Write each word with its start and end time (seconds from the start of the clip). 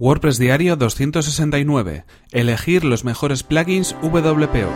WordPress 0.00 0.38
Diario 0.38 0.76
269. 0.76 2.04
Elegir 2.30 2.84
los 2.84 3.04
mejores 3.04 3.42
plugins 3.42 3.96
WPO. 4.00 4.70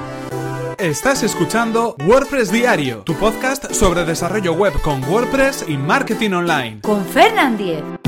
Estás 0.78 1.22
escuchando 1.22 1.94
WordPress 2.04 2.50
Diario, 2.50 3.02
tu 3.04 3.14
podcast 3.14 3.72
sobre 3.72 4.04
desarrollo 4.04 4.52
web 4.54 4.72
con 4.82 5.04
WordPress 5.04 5.66
y 5.68 5.76
marketing 5.76 6.32
online. 6.32 6.80
Con 6.80 7.04
Fernand 7.04 7.56
Diez. 7.56 8.01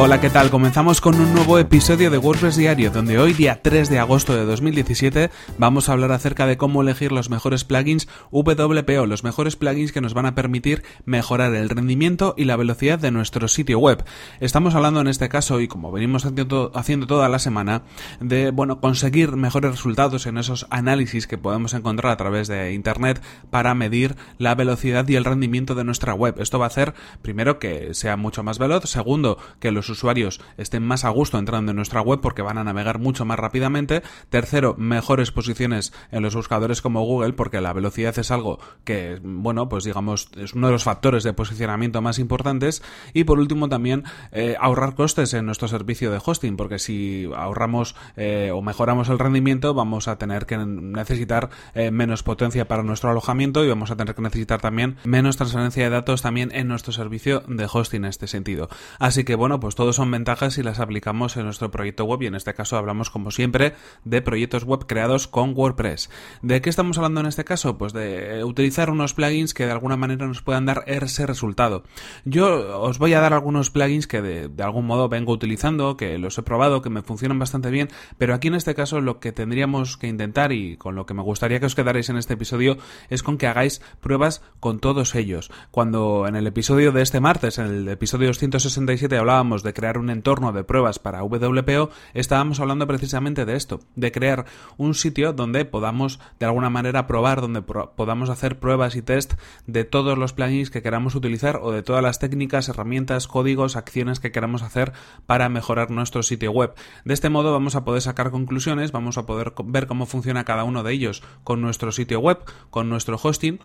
Hola, 0.00 0.20
¿qué 0.20 0.30
tal? 0.30 0.48
Comenzamos 0.48 1.00
con 1.00 1.20
un 1.20 1.34
nuevo 1.34 1.58
episodio 1.58 2.08
de 2.08 2.18
WordPress 2.18 2.56
Diario, 2.56 2.92
donde 2.92 3.18
hoy, 3.18 3.32
día 3.32 3.62
3 3.62 3.88
de 3.88 3.98
agosto 3.98 4.32
de 4.32 4.44
2017, 4.44 5.28
vamos 5.58 5.88
a 5.88 5.92
hablar 5.92 6.12
acerca 6.12 6.46
de 6.46 6.56
cómo 6.56 6.82
elegir 6.82 7.10
los 7.10 7.30
mejores 7.30 7.64
plugins 7.64 8.06
WPO, 8.30 9.06
los 9.06 9.24
mejores 9.24 9.56
plugins 9.56 9.90
que 9.90 10.00
nos 10.00 10.14
van 10.14 10.26
a 10.26 10.36
permitir 10.36 10.84
mejorar 11.04 11.52
el 11.52 11.68
rendimiento 11.68 12.34
y 12.38 12.44
la 12.44 12.54
velocidad 12.54 13.00
de 13.00 13.10
nuestro 13.10 13.48
sitio 13.48 13.80
web. 13.80 14.04
Estamos 14.38 14.76
hablando 14.76 15.00
en 15.00 15.08
este 15.08 15.28
caso, 15.28 15.60
y 15.60 15.66
como 15.66 15.90
venimos 15.90 16.24
haciendo 16.24 17.06
toda 17.08 17.28
la 17.28 17.40
semana, 17.40 17.82
de, 18.20 18.52
bueno, 18.52 18.80
conseguir 18.80 19.32
mejores 19.32 19.72
resultados 19.72 20.26
en 20.26 20.38
esos 20.38 20.68
análisis 20.70 21.26
que 21.26 21.38
podemos 21.38 21.74
encontrar 21.74 22.12
a 22.12 22.16
través 22.16 22.46
de 22.46 22.72
Internet 22.72 23.20
para 23.50 23.74
medir 23.74 24.14
la 24.38 24.54
velocidad 24.54 25.08
y 25.08 25.16
el 25.16 25.24
rendimiento 25.24 25.74
de 25.74 25.82
nuestra 25.82 26.14
web. 26.14 26.36
Esto 26.38 26.60
va 26.60 26.66
a 26.66 26.68
hacer, 26.68 26.94
primero, 27.20 27.58
que 27.58 27.94
sea 27.94 28.16
mucho 28.16 28.44
más 28.44 28.60
veloz, 28.60 28.84
segundo, 28.88 29.38
que 29.58 29.72
los 29.72 29.87
usuarios 29.90 30.40
estén 30.56 30.82
más 30.82 31.04
a 31.04 31.10
gusto 31.10 31.38
entrando 31.38 31.70
en 31.70 31.76
nuestra 31.76 32.00
web 32.00 32.20
porque 32.20 32.42
van 32.42 32.58
a 32.58 32.64
navegar 32.64 32.98
mucho 32.98 33.24
más 33.24 33.38
rápidamente. 33.38 34.02
Tercero, 34.30 34.74
mejores 34.78 35.32
posiciones 35.32 35.92
en 36.10 36.22
los 36.22 36.34
buscadores 36.34 36.82
como 36.82 37.04
Google 37.04 37.32
porque 37.32 37.60
la 37.60 37.72
velocidad 37.72 38.18
es 38.18 38.30
algo 38.30 38.58
que, 38.84 39.18
bueno, 39.22 39.68
pues 39.68 39.84
digamos, 39.84 40.30
es 40.36 40.54
uno 40.54 40.68
de 40.68 40.72
los 40.72 40.84
factores 40.84 41.24
de 41.24 41.32
posicionamiento 41.32 42.02
más 42.02 42.18
importantes. 42.18 42.82
Y 43.12 43.24
por 43.24 43.38
último 43.38 43.68
también 43.68 44.04
eh, 44.32 44.56
ahorrar 44.60 44.94
costes 44.94 45.34
en 45.34 45.46
nuestro 45.46 45.68
servicio 45.68 46.10
de 46.10 46.20
hosting 46.24 46.56
porque 46.56 46.78
si 46.78 47.28
ahorramos 47.36 47.94
eh, 48.16 48.50
o 48.52 48.62
mejoramos 48.62 49.08
el 49.08 49.18
rendimiento 49.18 49.74
vamos 49.74 50.08
a 50.08 50.18
tener 50.18 50.46
que 50.46 50.56
necesitar 50.58 51.50
eh, 51.74 51.90
menos 51.90 52.22
potencia 52.22 52.68
para 52.68 52.82
nuestro 52.82 53.10
alojamiento 53.10 53.64
y 53.64 53.68
vamos 53.68 53.90
a 53.90 53.96
tener 53.96 54.14
que 54.14 54.22
necesitar 54.22 54.60
también 54.60 54.96
menos 55.04 55.36
transferencia 55.36 55.84
de 55.84 55.90
datos 55.90 56.22
también 56.22 56.50
en 56.52 56.68
nuestro 56.68 56.92
servicio 56.92 57.40
de 57.48 57.68
hosting 57.70 57.98
en 57.98 58.04
este 58.06 58.26
sentido. 58.26 58.68
Así 58.98 59.24
que 59.24 59.34
bueno, 59.34 59.60
pues 59.60 59.67
todos 59.74 59.96
son 59.96 60.10
ventajas 60.10 60.54
si 60.54 60.62
las 60.62 60.80
aplicamos 60.80 61.36
en 61.36 61.44
nuestro 61.44 61.70
proyecto 61.70 62.04
web 62.04 62.22
y 62.22 62.26
en 62.26 62.34
este 62.34 62.54
caso 62.54 62.76
hablamos 62.76 63.10
como 63.10 63.30
siempre 63.30 63.74
de 64.04 64.22
proyectos 64.22 64.64
web 64.64 64.86
creados 64.86 65.28
con 65.28 65.52
WordPress. 65.54 66.10
¿De 66.42 66.60
qué 66.60 66.70
estamos 66.70 66.98
hablando 66.98 67.20
en 67.20 67.26
este 67.26 67.44
caso? 67.44 67.78
Pues 67.78 67.92
de 67.92 68.44
utilizar 68.44 68.90
unos 68.90 69.14
plugins 69.14 69.54
que 69.54 69.66
de 69.66 69.72
alguna 69.72 69.96
manera 69.96 70.26
nos 70.26 70.42
puedan 70.42 70.66
dar 70.66 70.84
ese 70.86 71.26
resultado. 71.26 71.84
Yo 72.24 72.80
os 72.80 72.98
voy 72.98 73.14
a 73.14 73.20
dar 73.20 73.32
algunos 73.32 73.70
plugins 73.70 74.06
que 74.06 74.22
de, 74.22 74.62
algún 74.62 74.86
modo 74.86 75.08
vengo 75.08 75.32
utilizando, 75.32 75.96
que 75.96 76.18
los 76.18 76.38
he 76.38 76.42
probado, 76.42 76.82
que 76.82 76.90
me 76.90 77.02
funcionan 77.02 77.38
bastante 77.38 77.70
bien, 77.70 77.88
pero 78.16 78.34
aquí 78.34 78.48
en 78.48 78.54
este 78.54 78.74
caso 78.74 79.00
lo 79.00 79.20
que 79.20 79.32
tendríamos 79.32 79.96
que 79.96 80.08
intentar 80.08 80.52
y 80.52 80.76
con 80.76 80.94
lo 80.94 81.06
que 81.06 81.14
me 81.14 81.22
gustaría 81.22 81.60
que 81.60 81.66
os 81.66 81.74
quedarais 81.74 82.08
en 82.08 82.16
este 82.16 82.34
episodio 82.34 82.78
es 83.08 83.22
con 83.22 83.38
que 83.38 83.46
hagáis 83.46 83.80
pruebas 84.00 84.42
con 84.60 84.78
todos 84.78 85.14
ellos. 85.14 85.50
Cuando 85.70 86.26
en 86.26 86.36
el 86.36 86.46
episodio 86.46 86.92
de 86.92 87.02
este 87.02 87.20
martes, 87.20 87.58
en 87.58 87.66
el 87.66 87.88
episodio 87.88 88.28
267 88.28 89.16
hablábamos 89.16 89.57
de 89.62 89.72
crear 89.72 89.98
un 89.98 90.10
entorno 90.10 90.52
de 90.52 90.64
pruebas 90.64 90.98
para 90.98 91.22
WPO, 91.22 91.90
estábamos 92.14 92.60
hablando 92.60 92.86
precisamente 92.86 93.44
de 93.44 93.56
esto, 93.56 93.80
de 93.96 94.12
crear 94.12 94.46
un 94.76 94.94
sitio 94.94 95.32
donde 95.32 95.64
podamos 95.64 96.20
de 96.38 96.46
alguna 96.46 96.70
manera 96.70 97.06
probar, 97.06 97.40
donde 97.40 97.62
podamos 97.62 98.30
hacer 98.30 98.58
pruebas 98.58 98.96
y 98.96 99.02
test 99.02 99.34
de 99.66 99.84
todos 99.84 100.16
los 100.18 100.32
plugins 100.32 100.70
que 100.70 100.82
queramos 100.82 101.14
utilizar 101.14 101.60
o 101.62 101.72
de 101.72 101.82
todas 101.82 102.02
las 102.02 102.18
técnicas, 102.18 102.68
herramientas, 102.68 103.28
códigos, 103.28 103.76
acciones 103.76 104.20
que 104.20 104.32
queramos 104.32 104.62
hacer 104.62 104.92
para 105.26 105.48
mejorar 105.48 105.90
nuestro 105.90 106.22
sitio 106.22 106.52
web. 106.52 106.74
De 107.04 107.14
este 107.14 107.30
modo 107.30 107.52
vamos 107.52 107.74
a 107.74 107.84
poder 107.84 108.02
sacar 108.02 108.30
conclusiones, 108.30 108.92
vamos 108.92 109.18
a 109.18 109.26
poder 109.26 109.52
ver 109.64 109.86
cómo 109.86 110.06
funciona 110.06 110.44
cada 110.44 110.64
uno 110.64 110.82
de 110.82 110.92
ellos 110.92 111.22
con 111.44 111.60
nuestro 111.60 111.92
sitio 111.92 112.20
web, 112.20 112.38
con 112.70 112.88
nuestro 112.88 113.18
hosting 113.22 113.60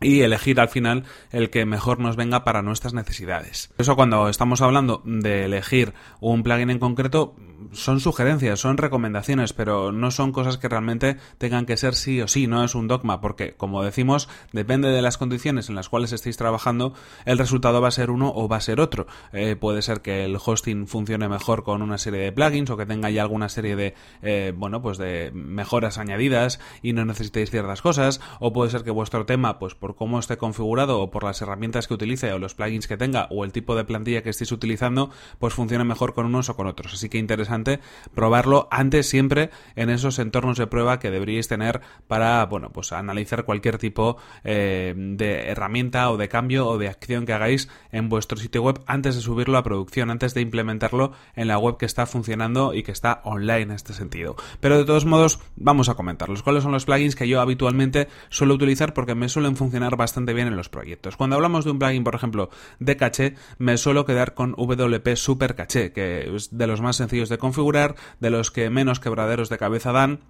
y 0.00 0.22
elegir 0.22 0.60
al 0.60 0.68
final 0.68 1.04
el 1.30 1.50
que 1.50 1.66
mejor 1.66 1.98
nos 1.98 2.16
venga 2.16 2.44
para 2.44 2.62
nuestras 2.62 2.94
necesidades. 2.94 3.70
Eso 3.78 3.96
cuando 3.96 4.28
estamos 4.28 4.62
hablando 4.62 5.02
de 5.04 5.44
elegir 5.44 5.94
un 6.20 6.42
plugin 6.42 6.70
en 6.70 6.78
concreto 6.78 7.36
son 7.72 8.00
sugerencias, 8.00 8.60
son 8.60 8.78
recomendaciones, 8.78 9.52
pero 9.52 9.92
no 9.92 10.10
son 10.10 10.32
cosas 10.32 10.58
que 10.58 10.68
realmente 10.68 11.16
tengan 11.38 11.66
que 11.66 11.76
ser 11.76 11.94
sí 11.94 12.20
o 12.20 12.28
sí, 12.28 12.46
no 12.46 12.64
es 12.64 12.74
un 12.74 12.88
dogma, 12.88 13.20
porque 13.20 13.54
como 13.54 13.82
decimos, 13.82 14.28
depende 14.52 14.88
de 14.88 15.02
las 15.02 15.18
condiciones 15.18 15.68
en 15.68 15.74
las 15.74 15.88
cuales 15.88 16.12
estéis 16.12 16.36
trabajando, 16.36 16.94
el 17.24 17.38
resultado 17.38 17.80
va 17.80 17.88
a 17.88 17.92
ser 17.92 18.10
uno 18.10 18.32
o 18.34 18.48
va 18.48 18.56
a 18.56 18.60
ser 18.60 18.80
otro. 18.80 19.06
Eh, 19.32 19.56
puede 19.56 19.82
ser 19.82 20.00
que 20.00 20.24
el 20.24 20.38
hosting 20.42 20.86
funcione 20.86 21.28
mejor 21.28 21.62
con 21.62 21.82
una 21.82 21.98
serie 21.98 22.20
de 22.20 22.32
plugins 22.32 22.70
o 22.70 22.76
que 22.76 22.86
tenga 22.86 23.10
ya 23.10 23.22
alguna 23.22 23.48
serie 23.48 23.76
de, 23.76 23.94
eh, 24.22 24.52
bueno, 24.56 24.82
pues 24.82 24.98
de 24.98 25.30
mejoras 25.34 25.98
añadidas 25.98 26.60
y 26.82 26.92
no 26.92 27.04
necesitéis 27.04 27.50
ciertas 27.50 27.82
cosas, 27.82 28.20
o 28.38 28.52
puede 28.52 28.70
ser 28.70 28.82
que 28.82 28.90
vuestro 28.90 29.26
tema, 29.26 29.58
pues 29.58 29.74
por 29.74 29.89
cómo 29.96 30.18
esté 30.18 30.36
configurado 30.36 31.00
o 31.00 31.10
por 31.10 31.24
las 31.24 31.40
herramientas 31.42 31.86
que 31.86 31.94
utilice 31.94 32.32
o 32.32 32.38
los 32.38 32.54
plugins 32.54 32.86
que 32.86 32.96
tenga 32.96 33.26
o 33.30 33.44
el 33.44 33.52
tipo 33.52 33.74
de 33.76 33.84
plantilla 33.84 34.22
que 34.22 34.30
estéis 34.30 34.52
utilizando, 34.52 35.10
pues 35.38 35.54
funcione 35.54 35.84
mejor 35.84 36.14
con 36.14 36.26
unos 36.26 36.48
o 36.48 36.56
con 36.56 36.66
otros. 36.66 36.94
Así 36.94 37.08
que 37.08 37.18
interesante 37.18 37.80
probarlo 38.14 38.68
antes 38.70 39.08
siempre 39.08 39.50
en 39.76 39.90
esos 39.90 40.18
entornos 40.18 40.58
de 40.58 40.66
prueba 40.66 40.98
que 40.98 41.10
deberíais 41.10 41.48
tener 41.48 41.80
para, 42.06 42.44
bueno, 42.46 42.70
pues 42.70 42.92
analizar 42.92 43.44
cualquier 43.44 43.78
tipo 43.78 44.16
eh, 44.44 44.94
de 44.96 45.48
herramienta 45.48 46.10
o 46.10 46.16
de 46.16 46.28
cambio 46.28 46.66
o 46.66 46.78
de 46.78 46.88
acción 46.88 47.26
que 47.26 47.32
hagáis 47.32 47.68
en 47.92 48.08
vuestro 48.08 48.38
sitio 48.38 48.62
web 48.62 48.80
antes 48.86 49.14
de 49.16 49.20
subirlo 49.20 49.58
a 49.58 49.62
producción, 49.62 50.10
antes 50.10 50.34
de 50.34 50.40
implementarlo 50.40 51.12
en 51.34 51.48
la 51.48 51.58
web 51.58 51.76
que 51.76 51.86
está 51.86 52.06
funcionando 52.06 52.74
y 52.74 52.82
que 52.82 52.92
está 52.92 53.20
online 53.24 53.60
en 53.62 53.70
este 53.72 53.92
sentido. 53.92 54.36
Pero 54.60 54.78
de 54.78 54.84
todos 54.84 55.04
modos, 55.04 55.40
vamos 55.56 55.88
a 55.88 55.94
comentarlos. 55.94 56.42
¿Cuáles 56.42 56.62
son 56.62 56.72
los 56.72 56.84
plugins 56.84 57.16
que 57.16 57.28
yo 57.28 57.40
habitualmente 57.40 58.08
suelo 58.28 58.54
utilizar 58.54 58.94
porque 58.94 59.14
me 59.14 59.28
suelen 59.28 59.56
funcionar 59.56 59.79
bastante 59.96 60.32
bien 60.32 60.48
en 60.48 60.56
los 60.56 60.68
proyectos. 60.68 61.16
Cuando 61.16 61.36
hablamos 61.36 61.64
de 61.64 61.70
un 61.70 61.78
plugin, 61.78 62.04
por 62.04 62.14
ejemplo, 62.14 62.50
de 62.78 62.96
caché, 62.96 63.34
me 63.58 63.76
suelo 63.76 64.04
quedar 64.04 64.34
con 64.34 64.54
WP 64.56 65.16
Super 65.16 65.54
Caché, 65.54 65.92
que 65.92 66.34
es 66.34 66.56
de 66.56 66.66
los 66.66 66.80
más 66.80 66.96
sencillos 66.96 67.28
de 67.28 67.38
configurar, 67.38 67.94
de 68.20 68.30
los 68.30 68.50
que 68.50 68.70
menos 68.70 69.00
quebraderos 69.00 69.48
de 69.48 69.58
cabeza 69.58 69.92
dan 69.92 70.20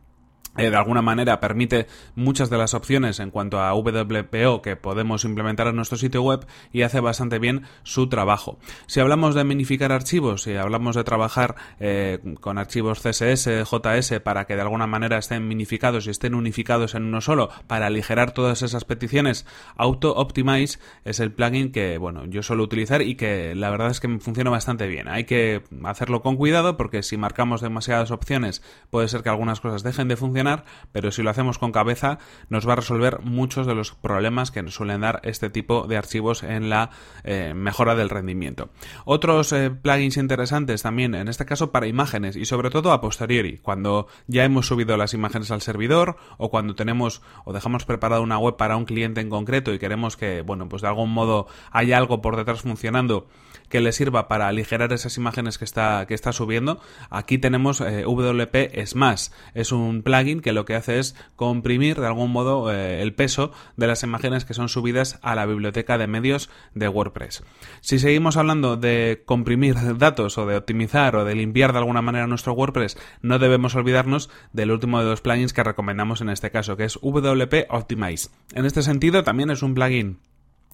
de 0.56 0.76
alguna 0.76 1.00
manera 1.00 1.40
permite 1.40 1.86
muchas 2.14 2.50
de 2.50 2.58
las 2.58 2.74
opciones 2.74 3.20
en 3.20 3.30
cuanto 3.30 3.60
a 3.60 3.72
WPO 3.72 4.62
que 4.62 4.76
podemos 4.76 5.24
implementar 5.24 5.68
en 5.68 5.76
nuestro 5.76 5.96
sitio 5.96 6.22
web 6.22 6.46
y 6.72 6.82
hace 6.82 7.00
bastante 7.00 7.38
bien 7.38 7.62
su 7.82 8.08
trabajo. 8.08 8.58
Si 8.86 9.00
hablamos 9.00 9.34
de 9.34 9.44
minificar 9.44 9.92
archivos, 9.92 10.42
si 10.42 10.56
hablamos 10.56 10.96
de 10.96 11.04
trabajar 11.04 11.54
eh, 11.78 12.18
con 12.40 12.58
archivos 12.58 13.00
CSS, 13.00 13.64
JS 13.64 14.20
para 14.22 14.46
que 14.46 14.56
de 14.56 14.62
alguna 14.62 14.86
manera 14.86 15.18
estén 15.18 15.46
minificados 15.46 16.06
y 16.06 16.10
estén 16.10 16.34
unificados 16.34 16.94
en 16.94 17.04
uno 17.04 17.20
solo 17.20 17.50
para 17.66 17.86
aligerar 17.86 18.32
todas 18.32 18.62
esas 18.62 18.84
peticiones, 18.84 19.46
Auto 19.76 20.14
Optimize 20.16 20.78
es 21.04 21.20
el 21.20 21.32
plugin 21.32 21.72
que 21.72 21.96
bueno 21.98 22.26
yo 22.26 22.42
suelo 22.42 22.64
utilizar 22.64 23.02
y 23.02 23.14
que 23.14 23.54
la 23.54 23.70
verdad 23.70 23.90
es 23.90 24.00
que 24.00 24.18
funciona 24.18 24.50
bastante 24.50 24.88
bien. 24.88 25.08
Hay 25.08 25.24
que 25.24 25.62
hacerlo 25.84 26.22
con 26.22 26.36
cuidado 26.36 26.76
porque 26.76 27.02
si 27.02 27.16
marcamos 27.16 27.60
demasiadas 27.60 28.10
opciones 28.10 28.62
puede 28.90 29.08
ser 29.08 29.22
que 29.22 29.28
algunas 29.28 29.60
cosas 29.60 29.82
dejen 29.82 30.08
de 30.08 30.16
funcionar 30.16 30.39
pero 30.92 31.10
si 31.10 31.22
lo 31.22 31.30
hacemos 31.30 31.58
con 31.58 31.72
cabeza 31.72 32.18
nos 32.48 32.68
va 32.68 32.74
a 32.74 32.76
resolver 32.76 33.20
muchos 33.20 33.66
de 33.66 33.74
los 33.74 33.92
problemas 33.92 34.50
que 34.50 34.62
nos 34.62 34.74
suelen 34.74 35.00
dar 35.02 35.20
este 35.24 35.50
tipo 35.50 35.86
de 35.86 35.96
archivos 35.96 36.42
en 36.42 36.70
la 36.70 36.90
eh, 37.24 37.52
mejora 37.54 37.94
del 37.94 38.10
rendimiento. 38.10 38.70
Otros 39.04 39.52
eh, 39.52 39.70
plugins 39.70 40.16
interesantes 40.16 40.82
también, 40.82 41.14
en 41.14 41.28
este 41.28 41.46
caso 41.46 41.70
para 41.70 41.86
imágenes 41.86 42.36
y 42.36 42.44
sobre 42.44 42.70
todo 42.70 42.92
a 42.92 43.00
posteriori, 43.00 43.58
cuando 43.58 44.06
ya 44.26 44.44
hemos 44.44 44.66
subido 44.66 44.96
las 44.96 45.14
imágenes 45.14 45.50
al 45.50 45.60
servidor 45.60 46.16
o 46.38 46.50
cuando 46.50 46.74
tenemos 46.74 47.22
o 47.44 47.52
dejamos 47.52 47.84
preparada 47.84 48.20
una 48.20 48.38
web 48.38 48.56
para 48.56 48.76
un 48.76 48.84
cliente 48.84 49.20
en 49.20 49.30
concreto 49.30 49.72
y 49.72 49.78
queremos 49.78 50.16
que, 50.16 50.42
bueno, 50.42 50.68
pues 50.68 50.82
de 50.82 50.88
algún 50.88 51.10
modo 51.10 51.46
haya 51.70 51.96
algo 51.96 52.20
por 52.20 52.36
detrás 52.36 52.62
funcionando 52.62 53.28
que 53.70 53.80
le 53.80 53.92
sirva 53.92 54.28
para 54.28 54.48
aligerar 54.48 54.92
esas 54.92 55.16
imágenes 55.16 55.56
que 55.56 55.64
está, 55.64 56.04
que 56.06 56.12
está 56.12 56.32
subiendo. 56.32 56.80
Aquí 57.08 57.38
tenemos 57.38 57.80
eh, 57.80 58.04
WP 58.04 58.84
Smash. 58.84 59.28
Es 59.54 59.72
un 59.72 60.02
plugin 60.02 60.40
que 60.40 60.52
lo 60.52 60.66
que 60.66 60.74
hace 60.74 60.98
es 60.98 61.14
comprimir 61.36 61.98
de 61.98 62.06
algún 62.06 62.30
modo 62.30 62.70
eh, 62.70 63.00
el 63.00 63.14
peso 63.14 63.52
de 63.76 63.86
las 63.86 64.02
imágenes 64.02 64.44
que 64.44 64.52
son 64.52 64.68
subidas 64.68 65.18
a 65.22 65.34
la 65.34 65.46
biblioteca 65.46 65.96
de 65.96 66.08
medios 66.08 66.50
de 66.74 66.88
WordPress. 66.88 67.44
Si 67.80 67.98
seguimos 67.98 68.36
hablando 68.36 68.76
de 68.76 69.22
comprimir 69.24 69.76
datos 69.96 70.36
o 70.36 70.46
de 70.46 70.56
optimizar 70.56 71.16
o 71.16 71.24
de 71.24 71.34
limpiar 71.34 71.72
de 71.72 71.78
alguna 71.78 72.02
manera 72.02 72.26
nuestro 72.26 72.52
WordPress, 72.52 72.98
no 73.22 73.38
debemos 73.38 73.74
olvidarnos 73.76 74.30
del 74.52 74.72
último 74.72 74.98
de 74.98 75.08
los 75.08 75.20
plugins 75.20 75.52
que 75.52 75.62
recomendamos 75.62 76.20
en 76.20 76.30
este 76.30 76.50
caso, 76.50 76.76
que 76.76 76.84
es 76.84 76.98
WP 77.00 77.66
Optimize. 77.70 78.30
En 78.52 78.66
este 78.66 78.82
sentido, 78.82 79.22
también 79.22 79.50
es 79.50 79.62
un 79.62 79.74
plugin 79.74 80.18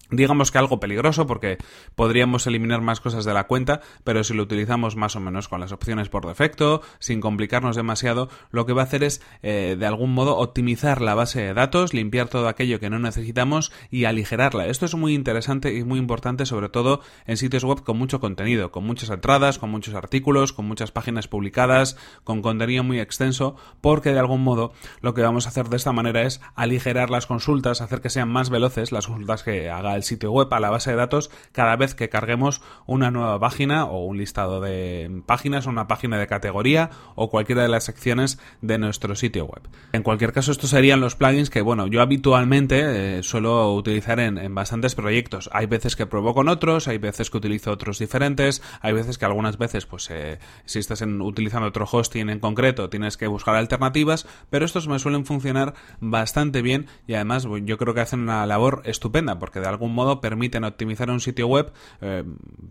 digamos 0.09 0.51
que 0.51 0.57
algo 0.57 0.79
peligroso 0.79 1.27
porque 1.27 1.57
podríamos 1.95 2.47
eliminar 2.47 2.81
más 2.81 3.01
cosas 3.01 3.25
de 3.25 3.33
la 3.33 3.45
cuenta, 3.45 3.81
pero 4.03 4.23
si 4.23 4.33
lo 4.33 4.43
utilizamos 4.43 4.95
más 4.95 5.15
o 5.15 5.19
menos 5.19 5.47
con 5.47 5.59
las 5.59 5.71
opciones 5.71 6.09
por 6.09 6.25
defecto, 6.25 6.81
sin 6.99 7.19
complicarnos 7.19 7.75
demasiado, 7.75 8.29
lo 8.51 8.65
que 8.65 8.73
va 8.73 8.83
a 8.83 8.85
hacer 8.85 9.03
es 9.03 9.21
eh, 9.41 9.75
de 9.77 9.85
algún 9.85 10.13
modo 10.13 10.37
optimizar 10.37 11.01
la 11.01 11.15
base 11.15 11.41
de 11.41 11.53
datos, 11.53 11.93
limpiar 11.93 12.29
todo 12.29 12.47
aquello 12.47 12.79
que 12.79 12.89
no 12.89 12.99
necesitamos 12.99 13.71
y 13.91 14.05
aligerarla. 14.05 14.67
Esto 14.67 14.85
es 14.85 14.95
muy 14.95 15.13
interesante 15.13 15.73
y 15.73 15.83
muy 15.83 15.99
importante 15.99 16.45
sobre 16.45 16.69
todo 16.69 17.01
en 17.25 17.37
sitios 17.37 17.63
web 17.63 17.83
con 17.83 17.97
mucho 17.97 18.19
contenido, 18.19 18.71
con 18.71 18.85
muchas 18.85 19.09
entradas, 19.09 19.59
con 19.59 19.69
muchos 19.69 19.93
artículos, 19.93 20.53
con 20.53 20.65
muchas 20.65 20.91
páginas 20.91 21.27
publicadas, 21.27 21.97
con 22.23 22.41
contenido 22.41 22.83
muy 22.83 22.99
extenso, 22.99 23.55
porque 23.81 24.13
de 24.13 24.19
algún 24.19 24.43
modo 24.43 24.71
lo 25.01 25.13
que 25.13 25.21
vamos 25.21 25.45
a 25.45 25.49
hacer 25.49 25.69
de 25.69 25.77
esta 25.77 25.91
manera 25.91 26.21
es 26.23 26.41
aligerar 26.55 27.09
las 27.09 27.27
consultas, 27.27 27.81
hacer 27.81 28.01
que 28.01 28.09
sean 28.09 28.29
más 28.29 28.49
veloces 28.49 28.91
las 28.91 29.07
consultas 29.07 29.43
que 29.43 29.69
haga 29.87 29.95
el 29.95 30.03
sitio 30.03 30.31
web, 30.31 30.53
a 30.53 30.59
la 30.59 30.69
base 30.69 30.91
de 30.91 30.97
datos, 30.97 31.31
cada 31.51 31.75
vez 31.75 31.95
que 31.95 32.09
carguemos 32.09 32.61
una 32.85 33.11
nueva 33.11 33.39
página 33.39 33.85
o 33.85 34.05
un 34.05 34.17
listado 34.17 34.61
de 34.61 35.21
páginas 35.25 35.67
o 35.67 35.69
una 35.69 35.87
página 35.87 36.17
de 36.17 36.27
categoría 36.27 36.89
o 37.15 37.29
cualquiera 37.29 37.63
de 37.63 37.69
las 37.69 37.85
secciones 37.85 38.39
de 38.61 38.77
nuestro 38.77 39.15
sitio 39.15 39.45
web. 39.45 39.61
En 39.93 40.03
cualquier 40.03 40.33
caso, 40.33 40.51
estos 40.51 40.69
serían 40.69 40.99
los 40.99 41.15
plugins 41.15 41.49
que, 41.49 41.61
bueno, 41.61 41.87
yo 41.87 42.01
habitualmente 42.01 43.17
eh, 43.17 43.23
suelo 43.23 43.73
utilizar 43.73 44.19
en, 44.19 44.53
bastantes 44.53 44.95
proyectos. 44.95 45.49
Hay 45.53 45.65
veces 45.65 45.95
que 45.95 46.05
pruebo 46.05 46.33
con 46.33 46.49
otros, 46.49 46.87
hay 46.87 46.97
veces 46.97 47.29
que 47.29 47.37
utilizo 47.37 47.71
otros 47.71 47.99
diferentes, 47.99 48.61
hay 48.81 48.93
veces 48.93 49.17
que 49.17 49.25
algunas 49.25 49.57
veces, 49.57 49.85
pues, 49.85 50.09
eh, 50.09 50.39
si 50.65 50.79
estás 50.79 51.01
utilizando 51.01 51.67
otro 51.67 51.85
hosting 51.89 52.29
en 52.29 52.39
concreto, 52.39 52.89
tienes 52.89 53.17
que 53.17 53.27
buscar 53.27 53.55
alternativas, 53.55 54.27
pero 54.49 54.65
estos 54.65 54.87
me 54.87 54.99
suelen 54.99 55.25
funcionar 55.25 55.73
bastante 55.99 56.61
bien 56.61 56.87
y 57.07 57.13
además 57.13 57.47
yo 57.63 57.77
creo 57.77 57.93
que 57.93 58.01
hacen 58.01 58.21
una 58.21 58.45
labor 58.45 58.81
estupenda 58.85 59.39
porque 59.39 59.59
de 59.59 59.67
algún 59.77 59.93
modo 59.93 60.21
permiten 60.21 60.63
optimizar 60.63 61.11
un 61.11 61.19
sitio 61.19 61.47
web 61.47 61.71
eh, 62.01 62.23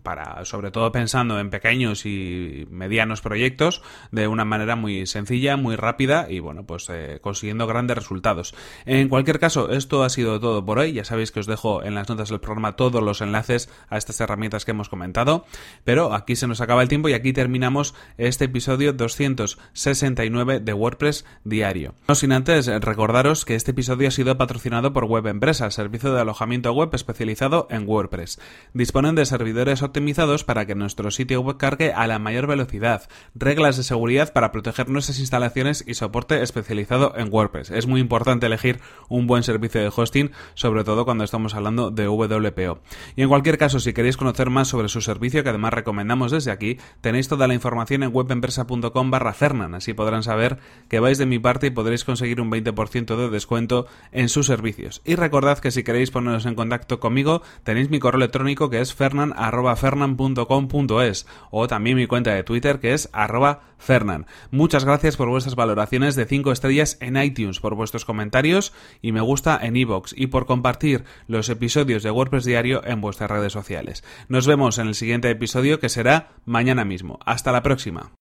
para, 0.03 0.43
sobre 0.43 0.71
todo 0.71 0.91
pensando 0.91 1.39
en 1.39 1.49
pequeños 1.49 2.05
y 2.05 2.67
medianos 2.69 3.21
proyectos, 3.21 3.81
de 4.11 4.27
una 4.27 4.43
manera 4.43 4.75
muy 4.75 5.07
sencilla, 5.07 5.55
muy 5.55 5.77
rápida 5.77 6.27
y 6.29 6.39
bueno, 6.39 6.65
pues 6.65 6.89
eh, 6.89 7.19
consiguiendo 7.21 7.65
grandes 7.65 7.97
resultados. 7.97 8.53
En 8.85 9.07
cualquier 9.07 9.39
caso, 9.39 9.71
esto 9.71 10.03
ha 10.03 10.09
sido 10.09 10.39
todo 10.41 10.65
por 10.65 10.79
hoy. 10.79 10.91
Ya 10.91 11.05
sabéis 11.05 11.31
que 11.31 11.39
os 11.39 11.45
dejo 11.45 11.81
en 11.81 11.95
las 11.95 12.09
notas 12.09 12.29
del 12.29 12.41
programa 12.41 12.75
todos 12.75 13.01
los 13.01 13.21
enlaces 13.21 13.69
a 13.89 13.97
estas 13.97 14.19
herramientas 14.19 14.65
que 14.65 14.71
hemos 14.71 14.89
comentado, 14.89 15.45
pero 15.85 16.13
aquí 16.13 16.35
se 16.35 16.47
nos 16.47 16.59
acaba 16.59 16.81
el 16.81 16.89
tiempo 16.89 17.07
y 17.07 17.13
aquí 17.13 17.31
terminamos 17.31 17.95
este 18.17 18.45
episodio 18.45 18.91
269 18.91 20.59
de 20.59 20.73
WordPress 20.73 21.25
diario. 21.45 21.95
No 22.07 22.15
sin 22.15 22.33
antes 22.33 22.67
recordaros 22.67 23.45
que 23.45 23.55
este 23.55 23.71
episodio 23.71 24.09
ha 24.09 24.11
sido 24.11 24.37
patrocinado 24.37 24.91
por 24.91 25.05
Web 25.05 25.27
Empresa, 25.27 25.71
servicio 25.71 26.11
de 26.11 26.21
alojamiento 26.21 26.73
web 26.73 26.89
especializado 26.97 27.67
en 27.69 27.87
WordPress. 27.87 28.41
Disponen 28.73 29.15
de 29.15 29.25
servidores 29.25 29.81
optimizados 29.81 30.43
para 30.43 30.65
que 30.65 30.75
nuestro 30.75 31.11
sitio 31.11 31.39
web 31.39 31.55
cargue 31.55 31.93
a 31.93 32.07
la 32.07 32.19
mayor 32.19 32.47
velocidad, 32.47 33.07
reglas 33.33 33.77
de 33.77 33.83
seguridad 33.83 34.33
para 34.33 34.51
proteger 34.51 34.89
nuestras 34.89 35.19
instalaciones 35.19 35.85
y 35.87 35.93
soporte 35.93 36.41
especializado 36.43 37.13
en 37.15 37.31
WordPress. 37.31 37.71
Es 37.71 37.87
muy 37.87 38.01
importante 38.01 38.47
elegir 38.47 38.79
un 39.07 39.27
buen 39.27 39.43
servicio 39.43 39.79
de 39.79 39.91
hosting, 39.95 40.31
sobre 40.55 40.83
todo 40.83 41.05
cuando 41.05 41.23
estamos 41.23 41.55
hablando 41.55 41.91
de 41.91 42.07
WPO. 42.07 42.81
Y 43.15 43.21
en 43.21 43.29
cualquier 43.29 43.57
caso, 43.57 43.79
si 43.79 43.93
queréis 43.93 44.17
conocer 44.17 44.49
más 44.49 44.67
sobre 44.67 44.89
su 44.89 45.01
servicio, 45.01 45.43
que 45.43 45.49
además 45.49 45.73
recomendamos 45.73 46.31
desde 46.31 46.51
aquí, 46.51 46.77
tenéis 47.01 47.27
toda 47.27 47.47
la 47.47 47.53
información 47.53 48.03
en 48.03 48.13
webempresa.com 48.13 49.11
barra 49.11 49.33
Fernan, 49.33 49.75
así 49.75 49.93
podrán 49.93 50.23
saber 50.23 50.59
que 50.89 50.99
vais 50.99 51.17
de 51.17 51.25
mi 51.25 51.39
parte 51.39 51.67
y 51.67 51.71
podréis 51.71 52.03
conseguir 52.03 52.41
un 52.41 52.51
20% 52.51 53.15
de 53.15 53.29
descuento 53.29 53.87
en 54.11 54.29
sus 54.29 54.47
servicios. 54.47 55.01
Y 55.05 55.15
recordad 55.15 55.59
que 55.59 55.71
si 55.71 55.83
queréis 55.83 56.11
poneros 56.11 56.45
en 56.45 56.55
contacto 56.55 56.86
conmigo, 56.87 57.41
tenéis 57.63 57.89
mi 57.89 57.99
correo 57.99 58.17
electrónico 58.17 58.69
que 58.69 58.81
es 58.81 58.93
fernan.fernan.com.es 58.93 61.25
o 61.51 61.67
también 61.67 61.97
mi 61.97 62.07
cuenta 62.07 62.33
de 62.33 62.43
Twitter 62.43 62.79
que 62.79 62.93
es 62.93 63.09
arroba 63.13 63.61
fernan. 63.77 64.25
Muchas 64.51 64.85
gracias 64.85 65.17
por 65.17 65.29
vuestras 65.29 65.55
valoraciones 65.55 66.15
de 66.15 66.25
5 66.25 66.51
estrellas 66.51 66.97
en 67.01 67.17
iTunes, 67.17 67.59
por 67.59 67.75
vuestros 67.75 68.05
comentarios 68.05 68.73
y 69.01 69.11
me 69.11 69.21
gusta 69.21 69.59
en 69.61 69.75
iVoox 69.75 70.13
y 70.15 70.27
por 70.27 70.45
compartir 70.45 71.03
los 71.27 71.49
episodios 71.49 72.03
de 72.03 72.11
WordPress 72.11 72.45
Diario 72.45 72.81
en 72.85 73.01
vuestras 73.01 73.29
redes 73.29 73.53
sociales. 73.53 74.03
Nos 74.29 74.47
vemos 74.47 74.77
en 74.77 74.87
el 74.87 74.95
siguiente 74.95 75.29
episodio 75.29 75.79
que 75.79 75.89
será 75.89 76.31
mañana 76.45 76.85
mismo. 76.85 77.19
Hasta 77.25 77.51
la 77.51 77.63
próxima. 77.63 78.11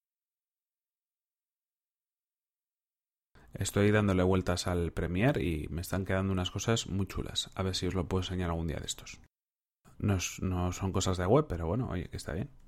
Estoy 3.59 3.91
dándole 3.91 4.23
vueltas 4.23 4.67
al 4.67 4.93
Premiere 4.93 5.43
y 5.43 5.67
me 5.69 5.81
están 5.81 6.05
quedando 6.05 6.33
unas 6.33 6.51
cosas 6.51 6.89
muy 6.89 7.07
chulas. 7.07 7.51
A 7.55 7.63
ver 7.63 7.75
si 7.75 7.87
os 7.87 7.95
lo 7.95 8.07
puedo 8.07 8.23
enseñar 8.23 8.51
algún 8.51 8.67
día 8.67 8.79
de 8.79 8.87
estos. 8.87 9.19
No, 9.99 10.19
no 10.43 10.73
son 10.73 10.93
cosas 10.93 11.17
de 11.17 11.27
web, 11.27 11.47
pero 11.49 11.67
bueno, 11.67 11.89
oye, 11.89 12.09
que 12.09 12.19
está 12.19 12.35
bien. 12.35 12.51